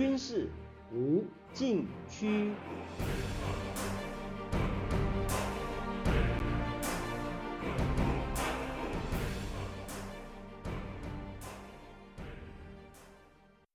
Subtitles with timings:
[0.00, 0.48] 军事
[0.94, 2.54] 无禁区。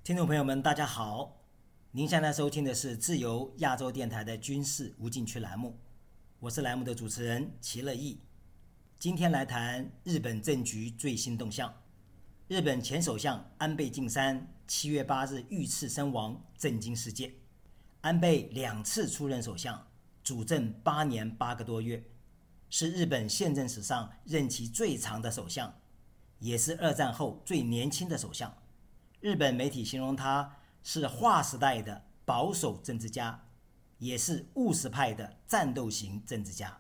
[0.03, 1.31] 听众朋友们，大家好，
[1.91, 5.79] 您现在收听的是自由亚洲电台的军事无禁区栏目，
[6.39, 8.19] 我是栏目的主持人齐乐意。
[8.97, 11.71] 今天来谈日本政局最新动向。
[12.47, 17.33] 日本前首相安倍晋三七月八日遇刺身亡，震惊世界。
[18.01, 19.87] 安倍两次出任首相，
[20.23, 22.03] 主政八年八个多月，
[22.69, 25.73] 是日本宪政史上任期最长的首相，
[26.37, 28.55] 也是二战后最年轻的首相。
[29.21, 33.43] 日本媒体形容他是划时代的保守政治家，
[33.97, 36.79] 也是务实派的战斗型政治家。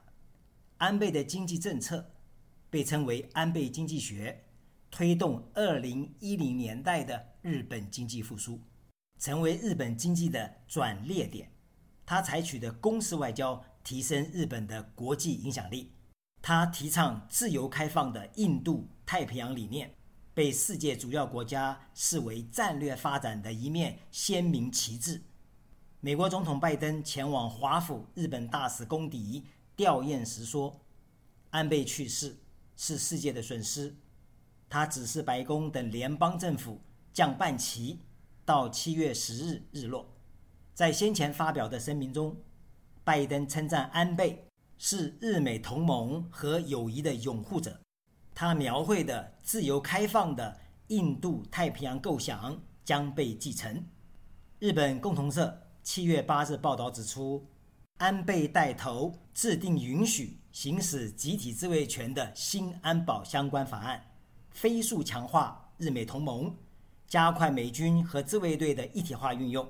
[0.77, 2.11] 安倍的经济政策
[2.69, 4.44] 被称为安倍经济学，
[4.95, 8.61] 推动二零一零年代的日本经济复苏，
[9.19, 11.51] 成为日本经济的转捩点。
[12.05, 15.91] 他采取的公式外交提升日本的国际影响力，
[16.41, 19.93] 他提倡自由开放的印度太平洋理念。
[20.33, 25.21] 被世界主要国家视为战略发展的一面鲜明旗帜。
[25.99, 29.43] 美国总统拜登前往华府日本大使公邸
[29.75, 30.79] 吊唁时说
[31.51, 32.37] ：“安倍去世
[32.77, 33.93] 是世界的损失。”
[34.69, 36.81] 他指示白宫等联邦政府
[37.13, 38.01] 降半旗
[38.43, 40.13] 到七月十日日落。
[40.73, 42.35] 在先前发表的声明中，
[43.03, 44.45] 拜登称赞安倍
[44.77, 47.79] 是日美同盟和友谊的拥护者。
[48.33, 53.85] 他描绘的自由开放的印度太平洋构想将被继承。
[54.59, 57.47] 日本共同社七月八日报道指出，
[57.97, 64.03] 安倍带头制定允许行使集体自卫权的新安保相关法案，
[64.55, 66.55] 飞速强化日美同盟，
[67.07, 69.69] 加快美军和自卫队的一体化运用。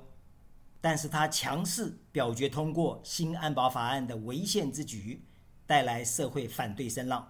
[0.80, 5.20] 但是他强势表决通过新安保法案的违宪之举，
[5.66, 7.28] 带来社会反对声浪。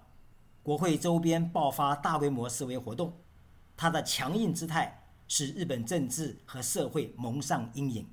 [0.63, 3.11] 国会周边爆发大规模示威活动，
[3.75, 8.07] 他的强硬姿态使日本政治和社会蒙上阴影。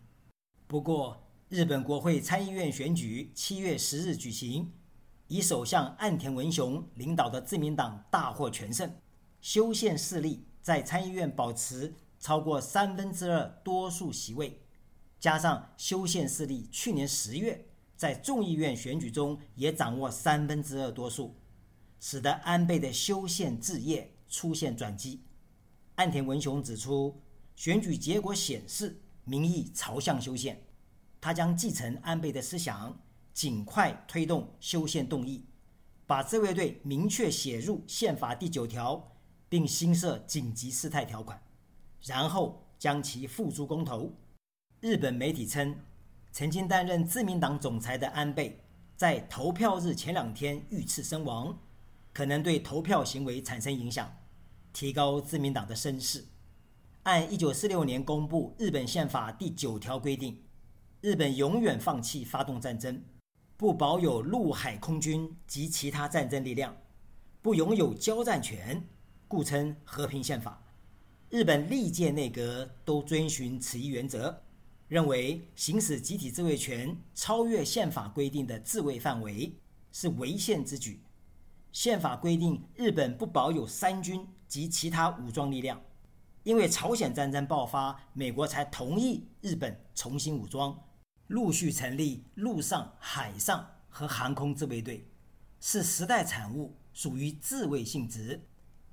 [0.67, 4.71] 不过，日本国会参议院选举七月十日举行，
[5.27, 8.89] 以首相岸田文雄领导的自民党大获全胜，
[9.43, 14.61] 修宪势力在参议院保持超过三分之二多数席位，
[15.19, 17.67] 加上修宪势力去年十月
[17.97, 21.35] 在众议院选举中也掌握三分之二多数。
[21.99, 25.23] 使得安倍的修宪置业出现转机。
[25.95, 27.21] 岸田文雄指出，
[27.55, 30.65] 选举结果显示民意朝向修宪，
[31.19, 32.97] 他将继承安倍的思想，
[33.33, 35.45] 尽快推动修宪动议，
[36.05, 39.12] 把自卫队明确写入宪法第九条，
[39.53, 41.39] 并新设紧急事态条款，
[42.01, 44.11] 然后将其付诸公投。
[44.79, 45.75] 日本媒体称，
[46.31, 48.59] 曾经担任自民党总裁的安倍，
[48.95, 51.55] 在投票日前两天遇刺身亡。
[52.11, 54.11] 可能对投票行为产生影响，
[54.73, 56.25] 提高自民党的声势。
[57.03, 60.43] 按一九四六年公布日本宪法第九条规定，
[61.01, 63.03] 日本永远放弃发动战争，
[63.55, 66.75] 不保有陆海空军及其他战争力量，
[67.43, 68.83] 不拥有交战权，
[69.27, 70.61] 故称和平宪法。
[71.29, 74.43] 日本历届内阁都遵循此一原则，
[74.87, 79.57] 认为行使集体自卫权超越宪法规定的自卫范围
[79.91, 81.01] 是违宪之举。
[81.71, 85.81] 宪法规定，日本不保有三军及其他武装力量。
[86.43, 90.77] 因为朝鲜战争爆发，美国才同意日本重新武装，
[91.27, 95.07] 陆续成立陆上、海上和航空自卫队，
[95.59, 98.39] 是时代产物，属于自卫性质。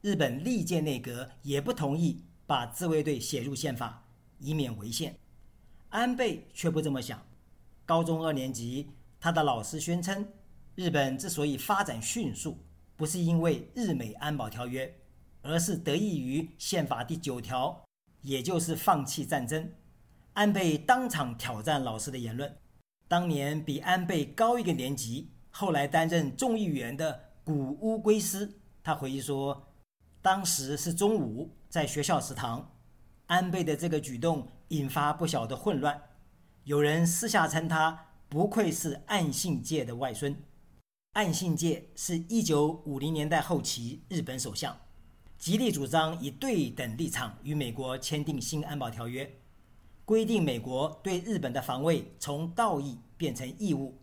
[0.02, 4.02] 日本历届内阁也不同意把自卫队写入宪法，
[4.38, 5.14] 以免违宪。
[5.90, 7.20] 安倍却不这么想。
[7.84, 8.88] 高中二年级，
[9.20, 10.26] 他的老师宣称，
[10.74, 12.56] 日本之所以发展迅速。
[12.96, 14.94] 不是因为日美安保条约，
[15.42, 17.82] 而是得益于宪法第九条，
[18.22, 19.70] 也就是放弃战争。
[20.34, 22.54] 安倍当场挑战老师的言论。
[23.08, 29.69] 当年比安倍高一个年级，后来担任众议员的古屋圭司，他回忆说，
[30.22, 32.74] 当时是中午，在学校食堂，
[33.26, 35.98] 安倍的这个举动引发不小的混乱。
[36.64, 40.36] 有人私下称他不愧是岸信介的外孙。
[41.14, 44.78] 岸信介是一九五零年代后期日本首相，
[45.38, 49.38] 极力主张以对等立场与美国签订新安保条约，
[50.04, 53.98] 规定美国对日本的防卫从道义变成义务，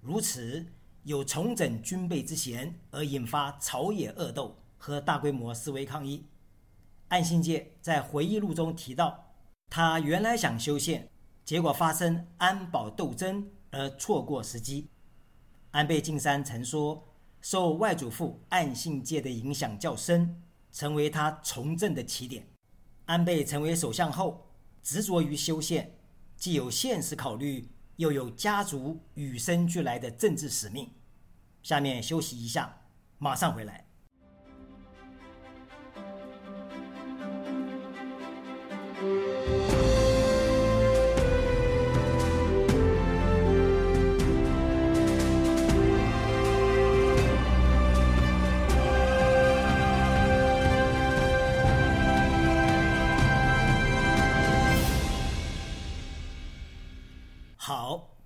[0.00, 0.64] 如此
[1.02, 6.24] 有重整军备之嫌，而引发朝野恶斗和大规模示威抗议。
[7.08, 9.34] 岸信介在回忆录中提到，
[9.68, 11.10] 他原来想修宪，
[11.44, 14.88] 结果发生安保斗争而错过时机。
[15.72, 17.06] 安倍晋三曾说，
[17.40, 20.42] 受外祖父岸信介的影响较深，
[20.72, 22.46] 成为他从政的起点。
[23.06, 24.50] 安倍成为首相后，
[24.82, 25.98] 执着于修宪，
[26.36, 30.90] 既有现实考虑，又有家族与生俱来的政治使命。
[31.62, 32.82] 下面休息一下，
[33.16, 33.87] 马上回来。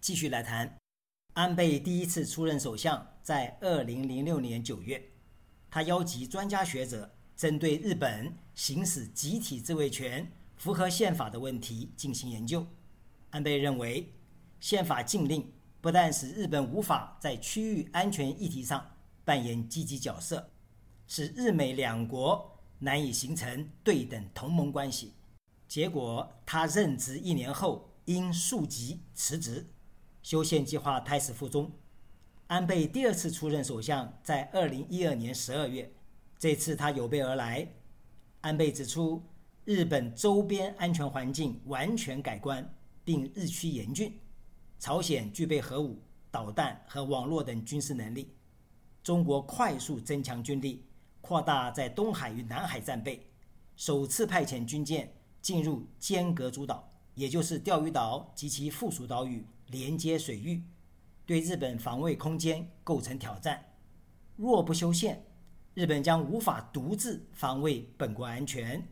[0.03, 0.77] 继续来谈。
[1.35, 5.01] 安倍第一次出任首相，在二零零六年九月，
[5.71, 12.67] 他邀集专家学者，针对日本行使集体自卫权符合宪法的问题进行研究。
[13.31, 14.13] 安倍认为，
[14.59, 18.85] 宪法禁令不但使日本无法在区域安全议题上
[19.25, 20.51] 扮演积极角色，
[21.07, 25.13] 使日美两国难以形成对等同盟关系。
[25.69, 27.89] 结果，他任职一年后。
[28.05, 29.65] 因溯及辞职，
[30.23, 31.71] 修宪计划胎死腹中。
[32.47, 35.93] 安倍第二次出任首相在二零一二年十二月，
[36.39, 37.67] 这次他有备而来。
[38.43, 39.23] 安倍指出，
[39.65, 42.75] 日本周边安全环境完全改观，
[43.05, 44.19] 并日趋严峻。
[44.79, 45.99] 朝鲜具备核武、
[46.31, 48.35] 导弹和网络等军事能力。
[49.03, 50.85] 中国快速增强军力，
[51.21, 53.27] 扩大在东海与南海战备，
[53.77, 56.89] 首次派遣军舰进入尖阁诸岛。
[57.15, 60.63] 也就是钓鱼岛及其附属岛屿连接水域，
[61.27, 63.65] 对日本防卫空间构成挑战。
[64.37, 65.25] 若不修宪，
[65.75, 68.87] 日本将无法独自防卫本国安全，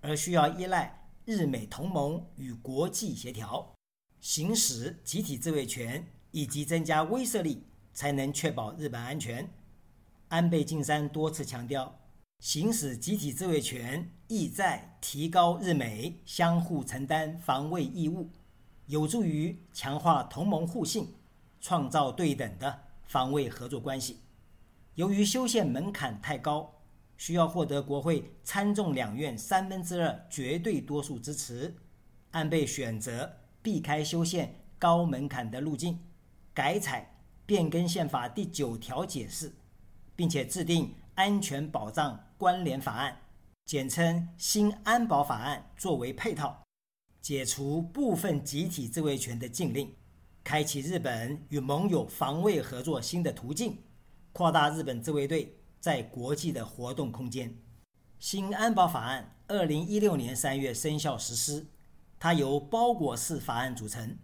[0.00, 3.74] 而需要依赖日美同盟与国际协调，
[4.20, 7.62] 行使集体自卫权以及增加威慑力，
[7.92, 9.48] 才能确保日本安全。
[10.28, 11.98] 安倍晋三多次强调。
[12.40, 18.28] 行使集体自卫权，意在提高日美相互承担防卫义务，
[18.86, 21.14] 有助于强化同盟互信，
[21.60, 24.20] 创造对等的防卫合作关系。
[24.94, 26.74] 由于修宪门槛太高，
[27.16, 31.74] 需要获得国会参众两院三分之二绝对多数支持，
[32.30, 35.98] 安倍选择避开修宪高门槛的路径，
[36.52, 39.52] 改采变更宪法第九条解释，
[40.14, 40.94] 并且制定。
[41.14, 43.18] 安全保障关联法案，
[43.66, 46.61] 简称新安保法案，作为配套，
[47.22, 49.94] 解除部分集体自卫权的禁令，
[50.44, 53.78] 开启日本与盟友防卫合作新的途径，
[54.32, 57.56] 扩大日本自卫队在国际的活动空间。
[58.18, 61.68] 新安保法案二零一六年三月生效实施，
[62.18, 64.18] 它由包裹式法案组成，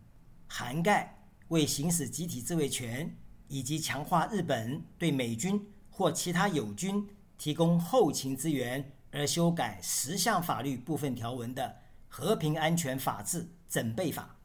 [0.49, 3.17] 涵盖为行使集体自卫权
[3.47, 5.67] 以及强化日本对美军。
[5.91, 11.65] 或其他友军提供后勤资源而修改十项法律部分条文的
[12.09, 14.37] 《和平安全法制整备法》，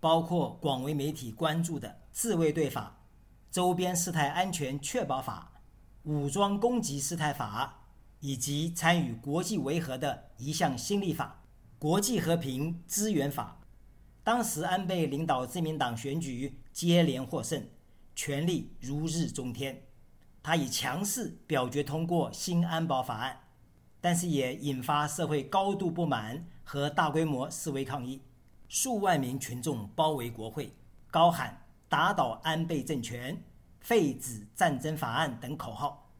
[0.00, 2.98] 包括广为媒体关注的《自卫队法》、
[3.54, 5.52] 《周边事态安全确保法》、
[6.12, 7.82] 《武装攻击事态法》，
[8.20, 11.42] 以及参与国际维和的一项新立法
[11.78, 13.58] 《国际和平支援法》。
[14.24, 17.68] 当时安倍领导自民党选举接连获胜，
[18.14, 19.82] 权力如日中天。
[20.44, 23.40] 他以强势表决通过新安保法案，
[24.00, 28.22] 但是也引发社会高度不满和大规模示威抗议，
[28.68, 30.72] 数万名群众包围国会，
[31.10, 33.42] 高喊“打倒安倍政权”、
[33.80, 36.10] “废止战争法案”等口号。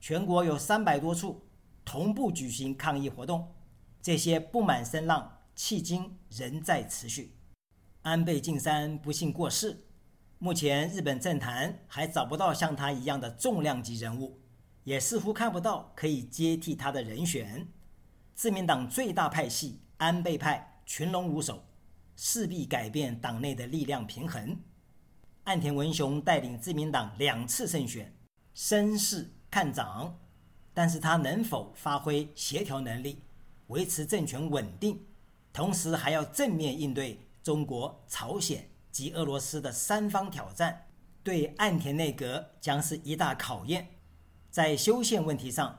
[0.00, 1.40] 全国有三百多处
[1.84, 3.54] 同步举行抗议活动，
[4.02, 7.36] 这些不满声浪迄今仍在持续。
[8.02, 9.84] 安倍晋三不幸过世。
[10.38, 14.40] 目前日本政坛还找不到像他一样的重量级人物，
[14.82, 17.68] 也似乎看不到可以接替他的人选。
[18.34, 21.62] 自民党最大派系安倍派群龙无首，
[22.16, 24.58] 势必改变党内的力量平衡。
[25.44, 28.12] 岸田文雄带领自民党两次胜选，
[28.52, 30.18] 声势看涨，
[30.74, 33.22] 但是他能否发挥协调能力，
[33.68, 35.06] 维持政权稳定，
[35.52, 38.68] 同时还要正面应对中国、朝鲜？
[38.90, 40.86] 及俄罗斯的三方挑战，
[41.22, 43.86] 对岸田内阁将是一大考验。
[44.50, 45.78] 在修宪问题上，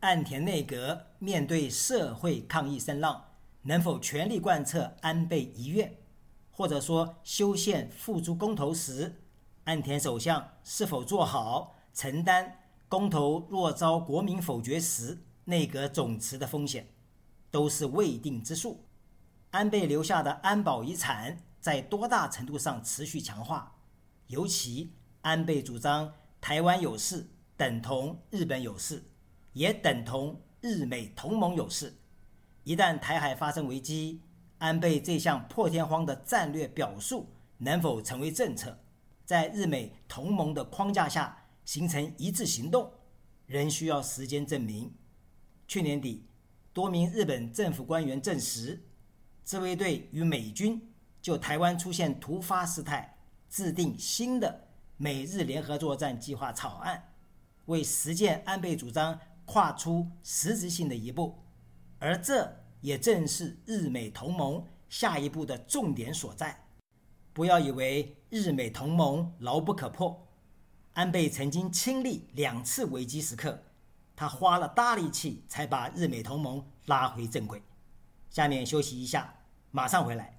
[0.00, 3.24] 岸田内阁面对社会抗议声浪，
[3.66, 5.92] 能否全力贯彻安倍遗愿？
[6.52, 9.20] 或者说，修宪付诸公投时，
[9.64, 16.86] 岸田首相是否做好承担公投若遭国民否决时内阁总辞的风险，
[17.50, 18.84] 都是未定之数。
[19.50, 23.74] 安倍留下的安保遗产在多大程度上持续强化？
[24.28, 24.92] 尤其
[25.22, 29.02] 安倍主张台湾有事等同日本有事，
[29.54, 31.92] 也等同日美同盟有事。
[32.66, 34.20] 一旦台海发生危机，
[34.58, 38.76] 安倍这项破天荒的战略表述能否成为政策，
[39.24, 42.90] 在日美同盟的框架下形成一致行动，
[43.46, 44.92] 仍需要时间证明。
[45.68, 46.26] 去年底，
[46.72, 48.82] 多名日本政府官员证实，
[49.44, 50.92] 自卫队与美军
[51.22, 53.16] 就台湾出现突发事态，
[53.48, 57.12] 制定新的美日联合作战计划草案，
[57.66, 61.45] 为实践安倍主张跨出实质性的一步。
[61.98, 66.66] 而这也正是日美同盟下一步的重点所在。
[67.32, 70.26] 不要以为日美同盟牢不可破，
[70.94, 73.62] 安倍曾经亲历两次危机时刻。
[74.14, 77.62] 他花了大力气才把日美同盟拉回正轨。
[78.30, 79.34] 下面休息一下，
[79.70, 80.35] 马上回来。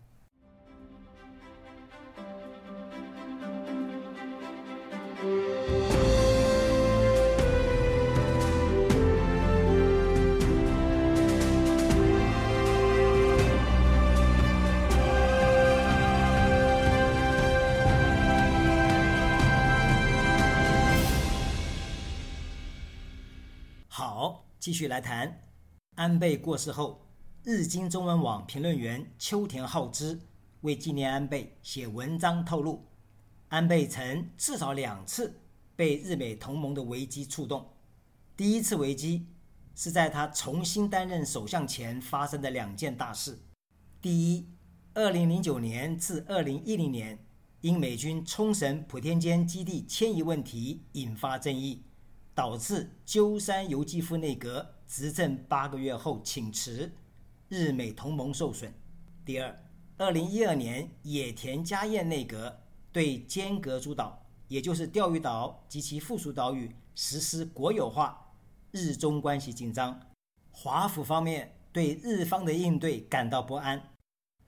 [24.68, 25.46] 继续来谈，
[25.96, 27.08] 安倍过世后，
[27.42, 30.20] 日经中文网评论员秋田浩之
[30.60, 32.86] 为纪念安倍写文章透露，
[33.48, 35.40] 安倍曾至少两次
[35.74, 37.66] 被日美同盟的危机触动。
[38.36, 39.28] 第一次危机
[39.74, 43.40] 是在他重新担任首相前发生的两件大事：
[44.02, 44.50] 第一
[44.96, 47.26] ，2009年至2010年，
[47.62, 51.84] 因美军冲绳普天间基地迁移问题引发争议。
[52.38, 56.92] 导致鸠山由纪夫内阁执政八个月后请辞，
[57.50, 58.72] 日美同盟受损。
[59.26, 59.60] 第二，
[59.98, 62.60] 二零一二年野田佳彦内阁
[62.92, 68.32] 对尖阁诸岛，也就是钓鱼岛及其附属岛屿实施国有化，
[68.70, 70.00] 日中关系紧张。
[70.52, 73.82] 华府方面对日方的应对感到不安，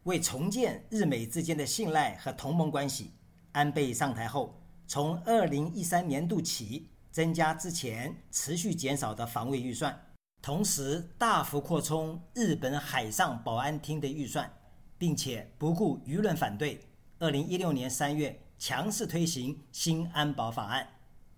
[0.04, 3.14] 为重建日美之间的信赖和同盟关系，
[3.54, 6.88] 安倍上台后，从二零一三年度起。
[7.12, 14.52] 增加之前持续减少的防卫预算，同时大幅扩充日本海上保安厅的预算，
[14.98, 16.80] 并且不顾舆论反对，
[17.18, 20.88] 二零一六年三月强势推行新安保法案。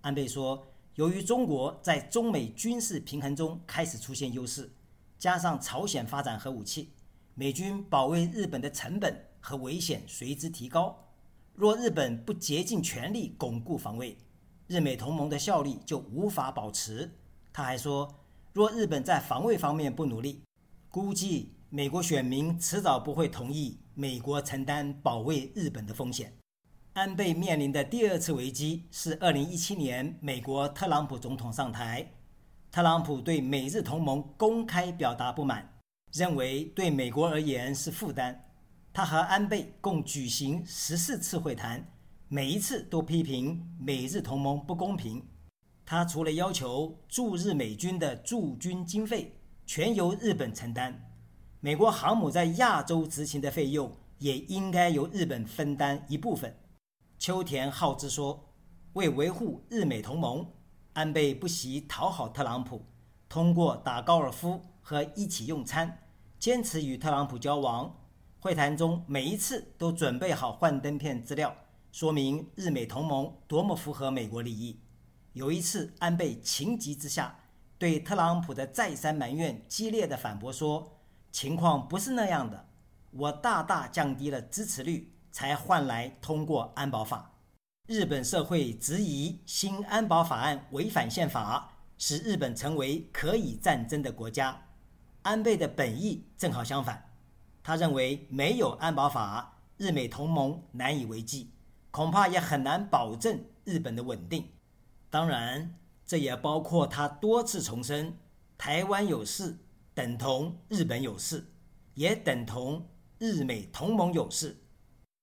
[0.01, 4.69] 安倍说，由于中国在中美军事平衡中开始出现优势，
[5.17, 6.89] 加上朝鲜发展核武器，
[7.33, 11.07] 美军保卫日本的成本和危险随之提高。
[11.53, 14.17] 若日本不竭尽全力巩固防卫，
[14.71, 17.11] 日美同盟的效力就无法保持。
[17.51, 18.23] 他还说，
[18.53, 20.41] 若日本在防卫方面不努力，
[20.87, 26.33] 估计美国选民迟早不会同意美国承担保卫日本的风险。
[26.93, 32.09] 安倍面临的第二次危机是2017年美国特朗普总统上台，
[32.71, 35.69] 特朗普对美日同盟公开表达不满，
[36.13, 38.45] 认为对美国而言是负担。
[38.93, 41.85] 他和安倍共举行十四次会谈。
[42.33, 45.21] 每一次都批评美日同盟不公平。
[45.85, 50.97] 他除了要求驻日美军的驻军经费全由日本承担，
[51.59, 56.55] 美国航母在亚洲执勤的费用也应该由日本分担一部分。
[57.19, 58.53] 秋田浩之说
[58.95, 60.47] ：“为维护日美同盟，
[60.93, 62.85] 安倍不惜讨好特朗普，
[63.27, 66.07] 通过打高尔夫和一起用餐，
[66.39, 67.93] 坚持与特朗普交往。
[68.39, 71.53] 会谈中每一次都准备好幻灯片资料。”
[71.91, 74.79] 说明日美同盟多么符合美国利益。
[75.33, 77.37] 有一次，安倍情急之下
[77.77, 82.69] 对特朗普的再三埋怨激烈的反驳说：“情况不是那样的，
[83.11, 87.33] 我大大降低了支持率，才换来通过安保法。
[87.87, 94.61] 日本社会质疑新安保法案违反宪法，使日本成为可以战争的国家。
[95.23, 97.11] 安倍的本意正好相反，
[97.61, 101.51] 他认为没有安保法，日美同盟难以为继。”
[101.91, 104.49] 恐怕也很难保证日本的稳定。
[105.09, 108.17] 当然，这也包括他多次重申
[108.57, 109.57] “台湾有事
[109.93, 111.45] 等同日本有事，
[111.93, 114.57] 也等同日美同盟有事”。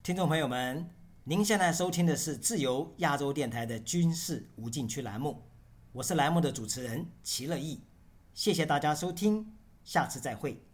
[0.05, 0.91] 听众朋友们，
[1.25, 5.43] 您现在收听的是自由亚洲电台的军事无禁区栏目，
[5.93, 7.81] 我是栏目的主持人齐乐意。
[8.35, 10.68] 谢谢大家收听，下次再会。